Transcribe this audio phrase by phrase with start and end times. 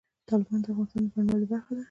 [0.27, 1.79] تالابونه د افغانستان د بڼوالۍ برخه ده.